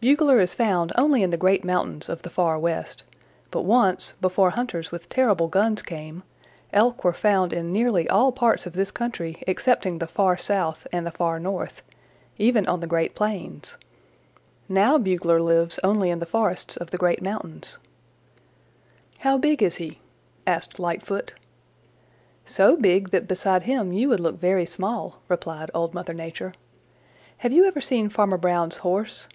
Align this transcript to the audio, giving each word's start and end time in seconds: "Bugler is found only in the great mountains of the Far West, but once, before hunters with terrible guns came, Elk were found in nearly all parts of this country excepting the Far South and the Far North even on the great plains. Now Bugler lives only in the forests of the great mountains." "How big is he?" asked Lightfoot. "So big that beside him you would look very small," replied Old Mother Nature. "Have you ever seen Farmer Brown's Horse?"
"Bugler 0.00 0.38
is 0.38 0.54
found 0.54 0.92
only 0.96 1.24
in 1.24 1.30
the 1.30 1.36
great 1.36 1.64
mountains 1.64 2.08
of 2.08 2.22
the 2.22 2.30
Far 2.30 2.56
West, 2.56 3.02
but 3.50 3.62
once, 3.62 4.12
before 4.20 4.50
hunters 4.50 4.92
with 4.92 5.08
terrible 5.08 5.48
guns 5.48 5.82
came, 5.82 6.22
Elk 6.72 7.02
were 7.02 7.12
found 7.12 7.52
in 7.52 7.72
nearly 7.72 8.08
all 8.08 8.30
parts 8.30 8.64
of 8.64 8.74
this 8.74 8.92
country 8.92 9.42
excepting 9.48 9.98
the 9.98 10.06
Far 10.06 10.36
South 10.36 10.86
and 10.92 11.04
the 11.04 11.10
Far 11.10 11.40
North 11.40 11.82
even 12.38 12.64
on 12.68 12.78
the 12.78 12.86
great 12.86 13.16
plains. 13.16 13.76
Now 14.68 14.98
Bugler 14.98 15.42
lives 15.42 15.80
only 15.82 16.10
in 16.10 16.20
the 16.20 16.26
forests 16.26 16.76
of 16.76 16.92
the 16.92 16.96
great 16.96 17.20
mountains." 17.20 17.78
"How 19.18 19.36
big 19.36 19.60
is 19.64 19.78
he?" 19.78 19.98
asked 20.46 20.78
Lightfoot. 20.78 21.32
"So 22.46 22.76
big 22.76 23.10
that 23.10 23.26
beside 23.26 23.64
him 23.64 23.92
you 23.92 24.08
would 24.10 24.20
look 24.20 24.38
very 24.38 24.64
small," 24.64 25.18
replied 25.26 25.72
Old 25.74 25.92
Mother 25.92 26.14
Nature. 26.14 26.52
"Have 27.38 27.50
you 27.52 27.64
ever 27.64 27.80
seen 27.80 28.08
Farmer 28.08 28.38
Brown's 28.38 28.76
Horse?" 28.76 29.26